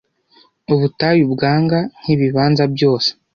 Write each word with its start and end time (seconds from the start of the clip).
Ubutayu, 0.73 1.25
bwanga 1.33 1.77
nkibibanza 2.01 2.63
byose 2.73 3.09